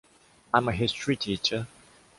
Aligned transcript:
I’m 0.51 0.67
a 0.67 0.71
history 0.71 1.15
teacher. 1.15 1.67